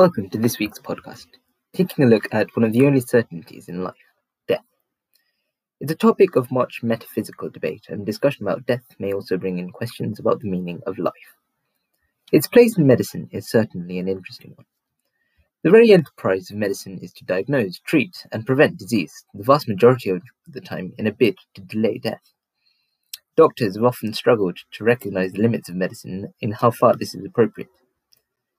Welcome 0.00 0.30
to 0.30 0.38
this 0.38 0.58
week's 0.58 0.78
podcast, 0.78 1.26
taking 1.74 2.06
a 2.06 2.08
look 2.08 2.26
at 2.32 2.56
one 2.56 2.64
of 2.64 2.72
the 2.72 2.86
only 2.86 3.00
certainties 3.00 3.68
in 3.68 3.84
life 3.84 3.92
death. 4.48 4.64
It's 5.78 5.92
a 5.92 5.94
topic 5.94 6.36
of 6.36 6.50
much 6.50 6.82
metaphysical 6.82 7.50
debate, 7.50 7.84
and 7.90 8.06
discussion 8.06 8.46
about 8.46 8.64
death 8.64 8.94
may 8.98 9.12
also 9.12 9.36
bring 9.36 9.58
in 9.58 9.72
questions 9.72 10.18
about 10.18 10.40
the 10.40 10.48
meaning 10.48 10.80
of 10.86 10.96
life. 10.96 11.12
Its 12.32 12.46
place 12.46 12.78
in 12.78 12.86
medicine 12.86 13.28
is 13.30 13.50
certainly 13.50 13.98
an 13.98 14.08
interesting 14.08 14.54
one. 14.56 14.64
The 15.64 15.70
very 15.70 15.92
enterprise 15.92 16.50
of 16.50 16.56
medicine 16.56 16.98
is 17.02 17.12
to 17.12 17.24
diagnose, 17.26 17.78
treat, 17.80 18.24
and 18.32 18.46
prevent 18.46 18.78
disease, 18.78 19.12
the 19.34 19.44
vast 19.44 19.68
majority 19.68 20.08
of 20.08 20.22
the 20.48 20.62
time 20.62 20.94
in 20.96 21.06
a 21.08 21.12
bid 21.12 21.36
to 21.56 21.60
delay 21.60 21.98
death. 21.98 22.32
Doctors 23.36 23.76
have 23.76 23.84
often 23.84 24.14
struggled 24.14 24.60
to 24.72 24.82
recognize 24.82 25.32
the 25.32 25.42
limits 25.42 25.68
of 25.68 25.76
medicine 25.76 26.32
in 26.40 26.52
how 26.52 26.70
far 26.70 26.96
this 26.96 27.14
is 27.14 27.22
appropriate. 27.22 27.68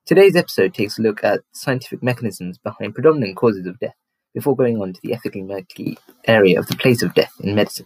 Today's 0.04 0.36
episode 0.36 0.74
takes 0.74 0.98
a 0.98 1.02
look 1.04 1.24
at 1.24 1.42
scientific 1.52 2.02
mechanisms 2.02 2.58
behind 2.58 2.96
predominant 2.96 3.38
causes 3.38 3.68
of 3.68 3.80
death 3.80 3.94
before 4.34 4.56
going 4.56 4.82
on 4.82 4.94
to 4.94 5.00
the 5.04 5.14
ethically 5.14 5.44
murky 5.44 5.96
area 6.26 6.58
of 6.58 6.66
the 6.66 6.76
place 6.76 7.04
of 7.04 7.14
death 7.14 7.34
in 7.40 7.54
medicine. 7.54 7.86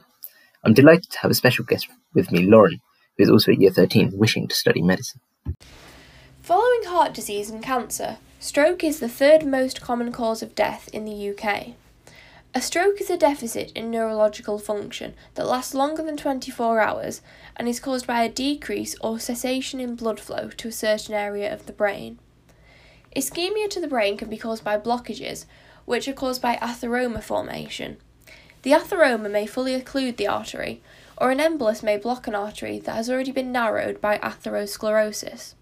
I'm 0.63 0.73
delighted 0.73 1.11
to 1.11 1.19
have 1.19 1.31
a 1.31 1.35
special 1.35 1.65
guest 1.65 1.89
with 2.13 2.31
me, 2.31 2.43
Lauren, 2.43 2.79
who 3.17 3.23
is 3.23 3.29
also 3.29 3.51
at 3.51 3.59
year 3.59 3.69
13, 3.69 4.11
wishing 4.13 4.47
to 4.47 4.55
study 4.55 4.81
medicine. 4.81 5.19
Following 6.41 6.85
heart 6.85 7.13
disease 7.13 7.49
and 7.49 7.61
cancer, 7.61 8.17
stroke 8.39 8.83
is 8.83 9.01
the 9.01 9.09
third 9.09 9.45
most 9.45 9.81
common 9.81 10.13
cause 10.13 10.41
of 10.41 10.55
death 10.55 10.87
in 10.93 11.03
the 11.03 11.29
UK. 11.31 11.75
A 12.57 12.61
stroke 12.61 13.01
is 13.01 13.09
a 13.09 13.17
deficit 13.17 13.73
in 13.75 13.91
neurological 13.91 14.57
function 14.57 15.13
that 15.33 15.45
lasts 15.45 15.73
longer 15.73 16.01
than 16.01 16.15
24 16.15 16.79
hours 16.79 17.21
and 17.57 17.67
is 17.67 17.81
caused 17.81 18.07
by 18.07 18.23
a 18.23 18.29
decrease 18.29 18.95
or 19.01 19.19
cessation 19.19 19.81
in 19.81 19.95
blood 19.95 20.21
flow 20.21 20.47
to 20.47 20.69
a 20.69 20.71
certain 20.71 21.13
area 21.13 21.53
of 21.53 21.65
the 21.65 21.73
brain. 21.73 22.17
Ischemia 23.13 23.69
to 23.71 23.81
the 23.81 23.89
brain 23.89 24.15
can 24.15 24.29
be 24.29 24.37
caused 24.37 24.63
by 24.63 24.77
blockages, 24.77 25.43
which 25.83 26.07
are 26.07 26.13
caused 26.13 26.41
by 26.41 26.55
atheroma 26.55 27.21
formation. 27.21 27.97
The 28.61 28.71
atheroma 28.71 29.29
may 29.29 29.47
fully 29.47 29.77
occlude 29.77 30.15
the 30.15 30.27
artery, 30.27 30.81
or 31.17 31.31
an 31.31 31.39
embolus 31.39 31.83
may 31.83 31.97
block 31.97 32.25
an 32.25 32.35
artery 32.35 32.79
that 32.79 32.95
has 32.95 33.09
already 33.09 33.33
been 33.33 33.51
narrowed 33.51 33.99
by 33.99 34.17
atherosclerosis. 34.19 35.55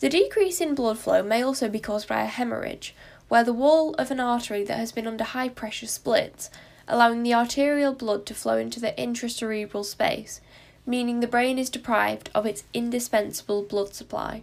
The 0.00 0.08
decrease 0.08 0.60
in 0.60 0.74
blood 0.74 0.98
flow 0.98 1.22
may 1.22 1.44
also 1.44 1.68
be 1.68 1.78
caused 1.78 2.08
by 2.08 2.22
a 2.22 2.26
hemorrhage, 2.26 2.92
where 3.28 3.44
the 3.44 3.52
wall 3.52 3.94
of 3.94 4.10
an 4.10 4.20
artery 4.20 4.64
that 4.64 4.78
has 4.78 4.92
been 4.92 5.06
under 5.06 5.24
high 5.24 5.48
pressure 5.48 5.86
splits, 5.86 6.50
allowing 6.86 7.22
the 7.22 7.34
arterial 7.34 7.92
blood 7.92 8.24
to 8.26 8.34
flow 8.34 8.56
into 8.56 8.80
the 8.80 8.92
intracerebral 8.98 9.84
space, 9.84 10.40
meaning 10.86 11.20
the 11.20 11.26
brain 11.26 11.58
is 11.58 11.68
deprived 11.68 12.30
of 12.34 12.46
its 12.46 12.64
indispensable 12.72 13.62
blood 13.62 13.94
supply. 13.94 14.42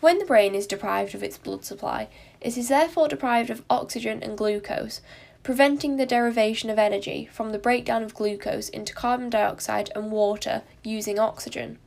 When 0.00 0.18
the 0.18 0.24
brain 0.24 0.54
is 0.54 0.66
deprived 0.66 1.14
of 1.14 1.22
its 1.22 1.38
blood 1.38 1.64
supply, 1.64 2.08
it 2.40 2.56
is 2.56 2.68
therefore 2.68 3.06
deprived 3.06 3.50
of 3.50 3.62
oxygen 3.70 4.22
and 4.22 4.36
glucose, 4.36 5.00
preventing 5.42 5.96
the 5.96 6.06
derivation 6.06 6.70
of 6.70 6.78
energy 6.78 7.28
from 7.30 7.52
the 7.52 7.58
breakdown 7.58 8.02
of 8.02 8.14
glucose 8.14 8.68
into 8.68 8.94
carbon 8.94 9.30
dioxide 9.30 9.90
and 9.94 10.10
water 10.10 10.62
using 10.82 11.18
oxygen. 11.18 11.78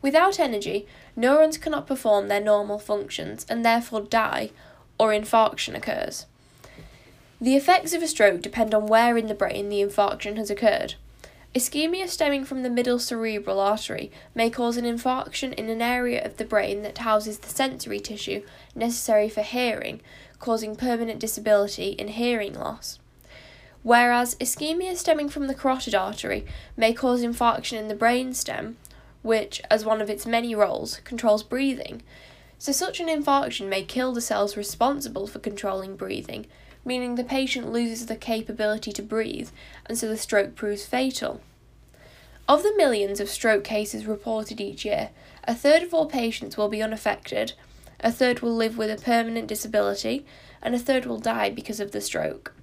Without 0.00 0.40
energy, 0.40 0.86
neurons 1.14 1.58
cannot 1.58 1.86
perform 1.86 2.28
their 2.28 2.40
normal 2.40 2.78
functions 2.78 3.46
and 3.48 3.64
therefore 3.64 4.00
die 4.00 4.50
or 5.02 5.08
infarction 5.08 5.74
occurs. 5.74 6.26
The 7.40 7.56
effects 7.56 7.92
of 7.92 8.04
a 8.04 8.06
stroke 8.06 8.40
depend 8.40 8.72
on 8.72 8.86
where 8.86 9.18
in 9.18 9.26
the 9.26 9.34
brain 9.34 9.68
the 9.68 9.82
infarction 9.82 10.36
has 10.36 10.48
occurred. 10.48 10.94
Ischemia 11.56 12.08
stemming 12.08 12.44
from 12.44 12.62
the 12.62 12.70
middle 12.70 13.00
cerebral 13.00 13.58
artery 13.58 14.12
may 14.32 14.48
cause 14.48 14.76
an 14.76 14.84
infarction 14.84 15.52
in 15.54 15.68
an 15.68 15.82
area 15.82 16.24
of 16.24 16.36
the 16.36 16.44
brain 16.44 16.82
that 16.82 16.98
houses 16.98 17.40
the 17.40 17.48
sensory 17.48 17.98
tissue 17.98 18.42
necessary 18.76 19.28
for 19.28 19.42
hearing, 19.42 20.00
causing 20.38 20.76
permanent 20.76 21.18
disability 21.18 21.96
and 21.98 22.10
hearing 22.10 22.54
loss. 22.54 23.00
Whereas 23.82 24.36
ischemia 24.36 24.96
stemming 24.96 25.30
from 25.30 25.48
the 25.48 25.54
carotid 25.54 25.96
artery 25.96 26.46
may 26.76 26.94
cause 26.94 27.24
infarction 27.24 27.76
in 27.76 27.88
the 27.88 27.96
brain 27.96 28.34
stem, 28.34 28.76
which, 29.22 29.60
as 29.68 29.84
one 29.84 30.00
of 30.00 30.08
its 30.08 30.26
many 30.26 30.54
roles, 30.54 31.00
controls 31.02 31.42
breathing, 31.42 32.02
so, 32.62 32.70
such 32.70 33.00
an 33.00 33.08
infarction 33.08 33.68
may 33.68 33.82
kill 33.82 34.12
the 34.12 34.20
cells 34.20 34.56
responsible 34.56 35.26
for 35.26 35.40
controlling 35.40 35.96
breathing, 35.96 36.46
meaning 36.84 37.16
the 37.16 37.24
patient 37.24 37.72
loses 37.72 38.06
the 38.06 38.14
capability 38.14 38.92
to 38.92 39.02
breathe, 39.02 39.50
and 39.84 39.98
so 39.98 40.06
the 40.06 40.16
stroke 40.16 40.54
proves 40.54 40.86
fatal. 40.86 41.40
Of 42.48 42.62
the 42.62 42.72
millions 42.76 43.18
of 43.18 43.28
stroke 43.28 43.64
cases 43.64 44.06
reported 44.06 44.60
each 44.60 44.84
year, 44.84 45.10
a 45.42 45.56
third 45.56 45.82
of 45.82 45.92
all 45.92 46.06
patients 46.06 46.56
will 46.56 46.68
be 46.68 46.80
unaffected, 46.80 47.54
a 47.98 48.12
third 48.12 48.42
will 48.42 48.54
live 48.54 48.78
with 48.78 48.92
a 48.92 49.02
permanent 49.02 49.48
disability, 49.48 50.24
and 50.62 50.72
a 50.72 50.78
third 50.78 51.04
will 51.04 51.18
die 51.18 51.50
because 51.50 51.80
of 51.80 51.90
the 51.90 52.00
stroke. 52.00 52.54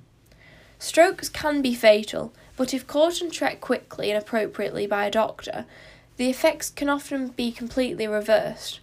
Strokes 0.79 1.27
can 1.27 1.61
be 1.61 1.75
fatal, 1.75 2.31
but 2.55 2.73
if 2.73 2.87
caught 2.87 3.19
and 3.19 3.33
treated 3.33 3.59
quickly 3.59 4.09
and 4.09 4.17
appropriately 4.17 4.87
by 4.87 5.07
a 5.07 5.11
doctor, 5.11 5.65
the 6.15 6.29
effects 6.29 6.69
can 6.69 6.87
often 6.87 7.27
be 7.27 7.51
completely 7.51 8.07
reversed. 8.07 8.79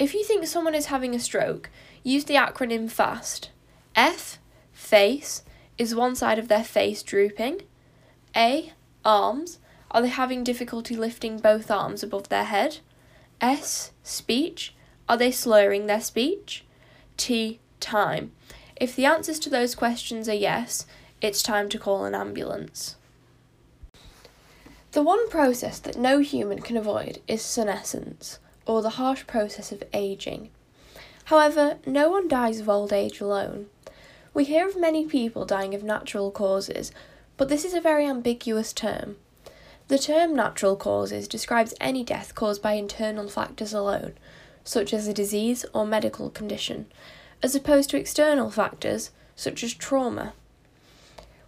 If 0.00 0.14
you 0.14 0.24
think 0.24 0.46
someone 0.46 0.74
is 0.74 0.86
having 0.86 1.14
a 1.14 1.20
stroke, 1.20 1.68
use 2.02 2.24
the 2.24 2.36
acronym 2.36 2.90
FAST. 2.90 3.50
F, 3.94 4.38
face, 4.72 5.42
is 5.76 5.94
one 5.94 6.16
side 6.16 6.38
of 6.38 6.48
their 6.48 6.64
face 6.64 7.02
drooping. 7.02 7.60
A, 8.34 8.72
arms, 9.04 9.58
are 9.90 10.00
they 10.00 10.08
having 10.08 10.42
difficulty 10.42 10.96
lifting 10.96 11.38
both 11.38 11.70
arms 11.70 12.02
above 12.02 12.30
their 12.30 12.44
head? 12.44 12.78
S, 13.42 13.92
speech, 14.02 14.74
are 15.06 15.18
they 15.18 15.30
slurring 15.30 15.84
their 15.84 16.00
speech? 16.00 16.64
T, 17.18 17.60
time. 17.78 18.32
If 18.76 18.96
the 18.96 19.04
answers 19.04 19.38
to 19.40 19.50
those 19.50 19.74
questions 19.74 20.30
are 20.30 20.34
yes, 20.34 20.86
it's 21.20 21.42
time 21.42 21.68
to 21.68 21.78
call 21.78 22.06
an 22.06 22.14
ambulance. 22.14 22.96
The 24.92 25.02
one 25.02 25.28
process 25.28 25.78
that 25.80 25.98
no 25.98 26.20
human 26.20 26.62
can 26.62 26.78
avoid 26.78 27.20
is 27.28 27.42
senescence 27.42 28.38
or 28.66 28.82
the 28.82 28.90
harsh 28.90 29.26
process 29.26 29.72
of 29.72 29.82
aging. 29.92 30.50
However, 31.24 31.78
no 31.86 32.10
one 32.10 32.28
dies 32.28 32.60
of 32.60 32.68
old 32.68 32.92
age 32.92 33.20
alone. 33.20 33.66
We 34.32 34.44
hear 34.44 34.68
of 34.68 34.76
many 34.76 35.06
people 35.06 35.44
dying 35.44 35.74
of 35.74 35.82
natural 35.82 36.30
causes, 36.30 36.92
but 37.36 37.48
this 37.48 37.64
is 37.64 37.74
a 37.74 37.80
very 37.80 38.06
ambiguous 38.06 38.72
term. 38.72 39.16
The 39.88 39.98
term 39.98 40.36
natural 40.36 40.76
causes 40.76 41.26
describes 41.26 41.74
any 41.80 42.04
death 42.04 42.34
caused 42.34 42.62
by 42.62 42.74
internal 42.74 43.28
factors 43.28 43.72
alone, 43.72 44.14
such 44.62 44.94
as 44.94 45.08
a 45.08 45.14
disease 45.14 45.64
or 45.72 45.84
medical 45.84 46.30
condition, 46.30 46.86
as 47.42 47.54
opposed 47.54 47.90
to 47.90 47.96
external 47.96 48.50
factors, 48.50 49.10
such 49.34 49.64
as 49.64 49.74
trauma. 49.74 50.32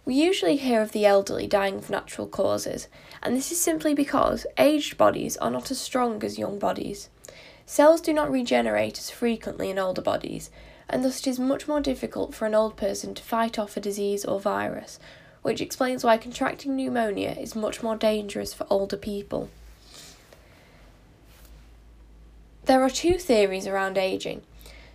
We 0.05 0.15
usually 0.15 0.57
hear 0.57 0.81
of 0.81 0.91
the 0.91 1.05
elderly 1.05 1.47
dying 1.47 1.75
of 1.75 1.89
natural 1.89 2.27
causes, 2.27 2.89
and 3.21 3.35
this 3.35 3.51
is 3.53 3.61
simply 3.61 3.93
because 3.93 4.45
aged 4.57 4.97
bodies 4.97 5.37
are 5.37 5.49
not 5.49 5.71
as 5.71 5.79
strong 5.79 6.21
as 6.23 6.37
young 6.37 6.59
bodies. 6.59 7.09
Cells 7.65 8.01
do 8.01 8.11
not 8.11 8.29
regenerate 8.29 8.99
as 8.99 9.09
frequently 9.09 9.69
in 9.69 9.79
older 9.79 10.01
bodies, 10.01 10.49
and 10.89 11.05
thus 11.05 11.19
it 11.19 11.27
is 11.27 11.39
much 11.39 11.69
more 11.69 11.79
difficult 11.79 12.35
for 12.35 12.45
an 12.45 12.53
old 12.53 12.75
person 12.75 13.13
to 13.15 13.23
fight 13.23 13.57
off 13.57 13.77
a 13.77 13.79
disease 13.79 14.25
or 14.25 14.41
virus, 14.41 14.99
which 15.41 15.61
explains 15.61 16.03
why 16.03 16.17
contracting 16.17 16.75
pneumonia 16.75 17.31
is 17.39 17.55
much 17.55 17.81
more 17.81 17.95
dangerous 17.95 18.53
for 18.53 18.67
older 18.69 18.97
people. 18.97 19.49
There 22.65 22.83
are 22.83 22.89
two 22.89 23.17
theories 23.17 23.67
around 23.67 23.97
aging. 23.97 24.41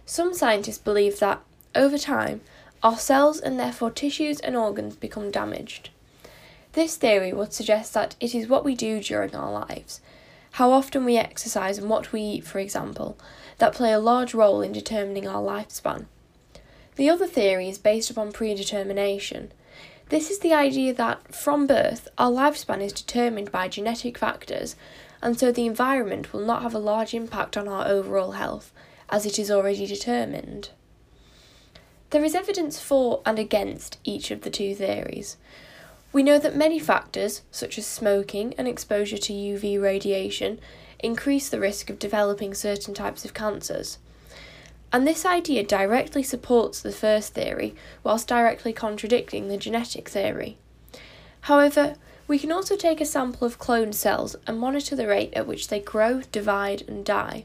Some 0.05 0.35
scientists 0.35 0.79
believe 0.79 1.19
that, 1.21 1.41
over 1.75 1.99
time, 1.99 2.43
our 2.83 2.97
cells 2.97 3.41
and 3.41 3.59
therefore 3.59 3.91
tissues 3.91 4.41
and 4.41 4.57
organs 4.57 4.97
become 4.97 5.31
damaged. 5.31 5.91
This 6.73 6.97
theory 6.97 7.33
would 7.33 7.53
suggest 7.53 7.95
that 7.95 8.15
it 8.21 8.35
is 8.35 8.49
what 8.49 8.65
we 8.65 8.75
do 8.75 9.01
during 9.03 9.35
our 9.35 9.51
lives, 9.51 10.01
how 10.53 10.71
often 10.71 11.05
we 11.05 11.17
exercise 11.17 11.79
and 11.79 11.91
what 11.91 12.13
we 12.13 12.21
eat, 12.21 12.45
for 12.45 12.59
example, 12.59 13.19
that 13.59 13.75
play 13.75 13.93
a 13.93 13.99
large 13.99 14.35
role 14.35 14.61
in 14.61 14.73
determining 14.73 15.27
our 15.27 15.43
lifespan. 15.43 16.07
The 16.97 17.11
other 17.11 17.27
theory 17.27 17.69
is 17.69 17.79
based 17.79 18.11
upon 18.11 18.33
predetermination. 18.33 19.53
This 20.09 20.31
is 20.31 20.39
the 20.39 20.55
idea 20.55 20.95
that, 20.95 21.35
from 21.35 21.67
birth, 21.67 22.09
our 22.17 22.31
lifespan 22.31 22.81
is 22.81 22.93
determined 22.93 23.53
by 23.53 23.69
genetic 23.69 24.17
factors, 24.17 24.75
and 25.23 25.39
so 25.39 25.51
the 25.51 25.67
environment 25.67 26.33
will 26.33 26.45
not 26.45 26.63
have 26.63 26.75
a 26.75 26.79
large 26.79 27.13
impact 27.15 27.57
on 27.57 27.69
our 27.69 27.87
overall 27.87 28.33
health, 28.33 28.73
as 29.11 29.27
it 29.27 29.39
is 29.39 29.51
already 29.51 29.87
determined. 29.87 30.71
There 32.11 32.25
is 32.25 32.35
evidence 32.35 32.81
for 32.81 33.21
and 33.27 33.39
against 33.39 33.99
each 34.03 34.31
of 34.31 34.41
the 34.41 34.51
two 34.51 34.75
theories. 34.75 35.37
We 36.11 36.23
know 36.23 36.39
that 36.39 36.57
many 36.57 36.79
factors, 36.79 37.43
such 37.51 37.77
as 37.77 37.87
smoking 37.87 38.55
and 38.57 38.67
exposure 38.67 39.19
to 39.19 39.33
UV 39.33 39.81
radiation, 39.81 40.59
increase 41.01 41.51
the 41.51 41.61
risk 41.61 41.91
of 41.91 41.99
developing 41.99 42.55
certain 42.55 42.95
types 42.95 43.27
of 43.27 43.35
cancers. 43.35 43.99
And 44.91 45.07
this 45.07 45.27
idea 45.27 45.63
directly 45.63 46.23
supports 46.23 46.81
the 46.81 46.93
first 46.93 47.35
theory, 47.35 47.75
whilst 48.03 48.27
directly 48.27 48.73
contradicting 48.73 49.49
the 49.49 49.59
genetic 49.59 50.09
theory. 50.09 50.57
However, 51.43 51.97
we 52.27 52.39
can 52.39 52.51
also 52.51 52.75
take 52.75 53.03
a 53.03 53.07
sample 53.07 53.47
of 53.47 53.59
cloned 53.59 53.95
cells 53.95 54.35
and 54.47 54.59
monitor 54.59 54.97
the 54.97 55.07
rate 55.07 55.35
at 55.35 55.47
which 55.47 55.69
they 55.69 55.81
grow, 55.81 56.23
divide, 56.33 56.89
and 56.89 57.05
die, 57.05 57.45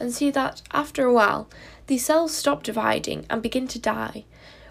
and 0.00 0.14
see 0.14 0.30
that, 0.30 0.62
after 0.72 1.04
a 1.04 1.12
while, 1.12 1.48
these 1.88 2.04
cells 2.04 2.34
stop 2.34 2.62
dividing 2.62 3.26
and 3.28 3.42
begin 3.42 3.66
to 3.66 3.78
die, 3.78 4.24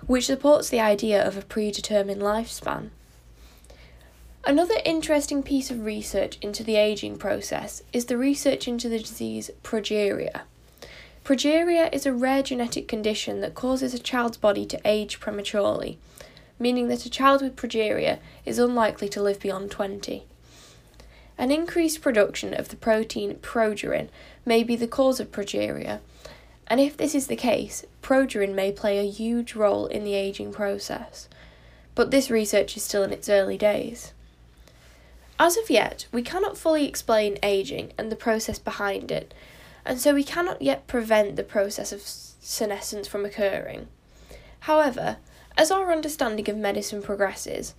which 0.05 0.27
supports 0.27 0.69
the 0.69 0.79
idea 0.79 1.21
of 1.21 1.35
a 1.35 1.41
predetermined 1.41 2.21
lifespan. 2.21 2.91
Another 4.45 4.75
interesting 4.85 5.43
piece 5.43 5.69
of 5.71 5.83
research 5.83 6.37
into 6.41 6.63
the 6.63 6.77
aging 6.77 7.17
process 7.17 7.83
is 7.91 8.05
the 8.05 8.17
research 8.17 8.67
into 8.67 8.87
the 8.87 8.99
disease 8.99 9.49
progeria. 9.63 10.41
Progeria 11.25 11.93
is 11.93 12.05
a 12.05 12.13
rare 12.13 12.43
genetic 12.43 12.87
condition 12.87 13.41
that 13.41 13.55
causes 13.55 13.93
a 13.93 13.99
child's 13.99 14.37
body 14.37 14.65
to 14.67 14.79
age 14.85 15.19
prematurely, 15.19 15.97
meaning 16.59 16.87
that 16.87 17.05
a 17.05 17.09
child 17.09 17.41
with 17.41 17.57
progeria 17.57 18.19
is 18.45 18.59
unlikely 18.59 19.09
to 19.09 19.21
live 19.21 19.39
beyond 19.39 19.71
20. 19.71 20.23
An 21.37 21.51
increased 21.51 22.01
production 22.01 22.53
of 22.53 22.69
the 22.69 22.77
protein 22.77 23.35
progerin 23.35 24.07
may 24.45 24.63
be 24.63 24.75
the 24.75 24.87
cause 24.87 25.19
of 25.19 25.31
progeria, 25.31 25.99
and 26.69 26.79
if 26.79 26.97
this 26.97 27.15
is 27.15 27.27
the 27.27 27.35
case, 27.35 27.85
progerin 28.01 28.53
may 28.53 28.71
play 28.71 28.99
a 28.99 29.09
huge 29.09 29.55
role 29.55 29.87
in 29.87 30.03
the 30.03 30.15
aging 30.15 30.51
process. 30.51 31.29
But 31.95 32.11
this 32.11 32.29
research 32.29 32.75
is 32.77 32.83
still 32.83 33.03
in 33.03 33.13
its 33.13 33.29
early 33.29 33.57
days. 33.57 34.13
As 35.39 35.55
of 35.55 35.69
yet, 35.69 36.07
we 36.11 36.21
cannot 36.21 36.57
fully 36.57 36.85
explain 36.85 37.37
aging 37.41 37.93
and 37.97 38.11
the 38.11 38.15
process 38.15 38.59
behind 38.59 39.11
it, 39.11 39.33
and 39.85 39.99
so 39.99 40.13
we 40.13 40.23
cannot 40.23 40.61
yet 40.61 40.87
prevent 40.87 41.35
the 41.35 41.43
process 41.43 41.91
of 41.91 42.01
senescence 42.01 43.07
from 43.07 43.23
occurring. 43.23 43.87
However, 44.61 45.17
as 45.57 45.71
our 45.71 45.91
understanding 45.91 46.49
of 46.49 46.57
medicine 46.57 47.01
progresses, 47.01 47.73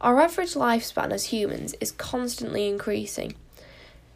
our 0.00 0.20
average 0.20 0.54
lifespan 0.54 1.12
as 1.12 1.26
humans 1.26 1.74
is 1.80 1.92
constantly 1.92 2.66
increasing. 2.66 3.34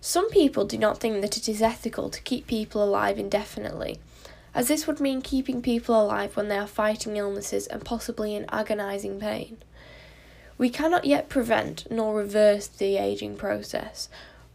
Some 0.01 0.31
people 0.31 0.65
do 0.65 0.79
not 0.79 0.99
think 0.99 1.21
that 1.21 1.37
it 1.37 1.49
is 1.49 1.63
ethical 1.63 2.11
to 2.11 2.21
keep 2.23 2.47
people 2.47 2.83
alive 2.83 3.19
indefinitely, 3.19 3.99
as 4.57 4.69
this 4.69 4.87
would 4.87 5.01
mean 5.01 5.21
keeping 5.21 5.61
people 5.61 6.03
alive 6.03 6.35
when 6.35 6.49
they 6.49 6.57
are 6.57 6.67
fighting 6.67 7.19
illnesses 7.19 7.67
and 7.67 7.85
possibly 7.85 8.35
in 8.35 8.47
agonising 8.49 9.21
pain. 9.21 9.59
We 10.57 10.71
cannot 10.71 11.05
yet 11.05 11.29
prevent 11.29 11.87
nor 11.91 12.17
reverse 12.17 12.67
the 12.67 12.97
aging 12.97 13.37
process, 13.37 14.09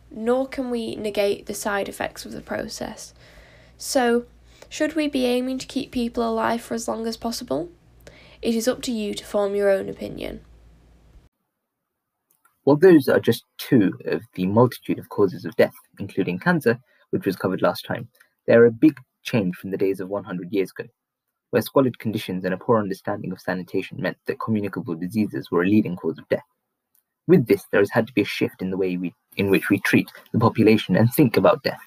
nor 0.09 0.47
can 0.47 0.71
we 0.71 0.95
negate 0.95 1.45
the 1.45 1.53
side 1.53 1.87
effects 1.87 2.25
of 2.25 2.31
the 2.31 2.41
process. 2.41 3.13
So, 3.77 4.25
should 4.69 4.95
we 4.95 5.07
be 5.07 5.25
aiming 5.25 5.59
to 5.59 5.67
keep 5.67 5.91
people 5.91 6.27
alive 6.27 6.61
for 6.61 6.73
as 6.73 6.87
long 6.87 7.05
as 7.05 7.15
possible? 7.15 7.69
It 8.41 8.55
is 8.55 8.67
up 8.67 8.81
to 8.83 8.91
you 8.91 9.13
to 9.13 9.23
form 9.23 9.53
your 9.53 9.69
own 9.69 9.87
opinion. 9.87 10.41
While 12.63 12.77
those 12.77 13.07
are 13.07 13.19
just 13.19 13.43
two 13.59 13.93
of 14.05 14.23
the 14.33 14.47
multitude 14.47 14.97
of 14.97 15.09
causes 15.09 15.45
of 15.45 15.55
death, 15.57 15.75
including 15.99 16.39
cancer, 16.39 16.79
which 17.11 17.27
was 17.27 17.35
covered 17.35 17.61
last 17.61 17.85
time, 17.85 18.07
they 18.47 18.53
are 18.55 18.65
a 18.65 18.71
big 18.71 18.97
change 19.23 19.55
from 19.55 19.71
the 19.71 19.77
days 19.77 19.99
of 19.99 20.09
100 20.09 20.51
years 20.51 20.71
ago, 20.71 20.87
where 21.51 21.61
squalid 21.61 21.99
conditions 21.99 22.45
and 22.45 22.53
a 22.53 22.57
poor 22.57 22.79
understanding 22.79 23.31
of 23.31 23.39
sanitation 23.39 24.01
meant 24.01 24.17
that 24.25 24.39
communicable 24.39 24.95
diseases 24.95 25.51
were 25.51 25.63
a 25.63 25.67
leading 25.67 25.95
cause 25.95 26.17
of 26.17 26.27
death. 26.29 26.43
With 27.27 27.47
this, 27.47 27.65
there 27.71 27.81
has 27.81 27.91
had 27.91 28.07
to 28.07 28.13
be 28.13 28.21
a 28.21 28.25
shift 28.25 28.61
in 28.61 28.71
the 28.71 28.77
way 28.77 28.97
we, 28.97 29.13
in 29.37 29.49
which 29.49 29.69
we 29.69 29.79
treat 29.79 30.11
the 30.33 30.39
population 30.39 30.95
and 30.95 31.13
think 31.13 31.37
about 31.37 31.63
death. 31.63 31.81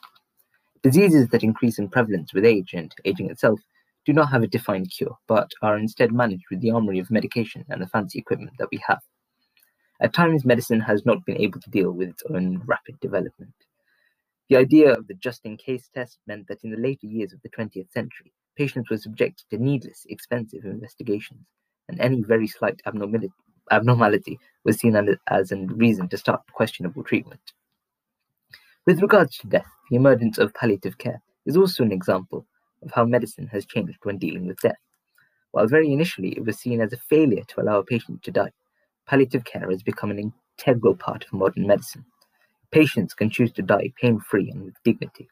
Diseases 0.83 1.29
that 1.29 1.43
increase 1.43 1.79
in 1.79 1.89
prevalence 1.89 2.33
with 2.33 2.45
age 2.45 2.75
and 2.75 2.95
aging 3.05 3.31
itself 3.31 3.59
do 4.05 4.13
not 4.13 4.31
have 4.31 4.43
a 4.43 4.47
defined 4.47 4.91
cure, 4.91 5.17
but 5.27 5.51
are 5.63 5.79
instead 5.79 6.13
managed 6.13 6.45
with 6.51 6.61
the 6.61 6.71
armory 6.71 6.99
of 6.99 7.11
medication 7.11 7.65
and 7.71 7.81
the 7.81 7.87
fancy 7.87 8.19
equipment 8.19 8.53
that 8.59 8.69
we 8.71 8.81
have. 8.87 9.01
At 10.01 10.13
times, 10.13 10.45
medicine 10.45 10.81
has 10.81 11.07
not 11.07 11.25
been 11.25 11.39
able 11.39 11.61
to 11.61 11.71
deal 11.71 11.91
with 11.93 12.11
its 12.11 12.23
own 12.29 12.63
rapid 12.67 13.01
development. 13.01 13.55
The 14.51 14.57
idea 14.57 14.93
of 14.93 15.07
the 15.07 15.15
just 15.15 15.45
in 15.45 15.57
case 15.57 15.89
test 15.95 16.19
meant 16.27 16.49
that 16.49 16.63
in 16.65 16.71
the 16.71 16.77
later 16.77 17.07
years 17.07 17.33
of 17.33 17.41
the 17.43 17.49
20th 17.49 17.91
century, 17.93 18.33
patients 18.57 18.91
were 18.91 18.99
subjected 18.99 19.47
to 19.51 19.59
needless, 19.59 20.05
expensive 20.09 20.65
investigations, 20.65 21.47
and 21.89 22.01
any 22.01 22.23
very 22.23 22.47
slight 22.47 22.81
abnormality 22.87 23.33
abnormality 23.71 24.39
was 24.65 24.79
seen 24.79 24.95
as 25.29 25.53
a 25.53 25.57
reason 25.57 26.09
to 26.09 26.19
start 26.19 26.43
questionable 26.53 27.03
treatment. 27.03 27.41
With 28.87 29.01
regards 29.01 29.39
to 29.39 29.47
death, 29.47 29.71
the 29.89 29.97
emergence 29.97 30.37
of 30.37 30.53
palliative 30.53 30.99
care 30.99 31.23
is 31.47 31.57
also 31.57 31.83
an 31.83 31.93
example 31.93 32.47
of 32.83 32.91
how 32.93 33.07
medicine 33.07 33.47
has 33.49 33.65
changed 33.65 33.99
when 34.03 34.19
dealing 34.19 34.47
with 34.47 34.61
death. 34.61 34.77
While 35.53 35.67
very 35.69 35.93
initially 35.93 36.33
it 36.37 36.45
was 36.45 36.59
seen 36.59 36.81
as 36.83 36.93
a 36.93 36.99
failure 36.99 37.45
to 37.49 37.63
allow 37.63 37.79
a 37.79 37.85
patient 37.85 38.23
to 38.25 38.31
die, 38.31 38.53
palliative 39.07 39.45
care 39.45 39.71
has 39.71 39.83
become 39.83 40.11
an 40.11 40.33
integral 40.59 40.97
part 40.97 41.25
of 41.25 41.33
modern 41.33 41.67
medicine. 41.67 42.05
Patients 42.71 43.15
can 43.15 43.31
choose 43.31 43.53
to 43.53 43.63
die 43.63 43.93
pain 44.01 44.21
free 44.21 44.51
and 44.51 44.65
with 44.65 44.83
dignity. 44.85 45.29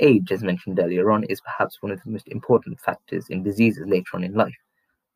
Age, 0.00 0.32
as 0.32 0.42
mentioned 0.42 0.78
earlier 0.78 1.10
on, 1.10 1.24
is 1.24 1.40
perhaps 1.40 1.82
one 1.82 1.92
of 1.92 2.02
the 2.02 2.10
most 2.10 2.28
important 2.28 2.80
factors 2.80 3.26
in 3.28 3.42
diseases 3.42 3.86
later 3.86 4.10
on 4.14 4.24
in 4.24 4.34
life. 4.34 4.56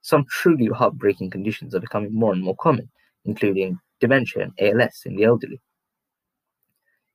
Some 0.02 0.26
truly 0.28 0.66
heartbreaking 0.66 1.30
conditions 1.30 1.74
are 1.74 1.80
becoming 1.80 2.14
more 2.14 2.32
and 2.32 2.42
more 2.42 2.56
common, 2.56 2.90
including 3.24 3.78
dementia 4.00 4.42
and 4.42 4.52
ALS 4.58 5.02
in 5.06 5.16
the 5.16 5.24
elderly. 5.24 5.60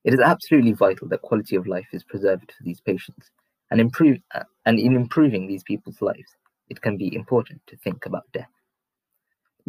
It 0.04 0.14
is 0.14 0.20
absolutely 0.20 0.74
vital 0.74 1.08
that 1.10 1.22
quality 1.22 1.56
of 1.56 1.68
life 1.68 1.88
is 1.92 2.04
preserved 2.04 2.52
for 2.58 2.64
these 2.64 2.82
patients, 2.82 3.30
and, 3.70 3.80
improve, 3.80 4.18
uh, 4.34 4.44
and 4.66 4.80
in 4.80 4.96
improving 4.96 5.46
these 5.46 5.64
people's 5.64 6.02
lives, 6.02 6.36
it 6.70 6.82
can 6.82 6.98
be 6.98 7.14
important 7.14 7.62
to 7.68 7.78
think 7.78 8.06
about 8.06 8.24
death. 8.34 8.50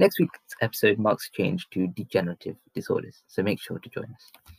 Next 0.00 0.18
week's 0.18 0.38
episode 0.62 0.98
marks 0.98 1.28
change 1.28 1.68
to 1.72 1.86
degenerative 1.88 2.56
disorders, 2.74 3.22
so 3.28 3.42
make 3.42 3.60
sure 3.60 3.78
to 3.78 3.88
join 3.90 4.04
us. 4.04 4.54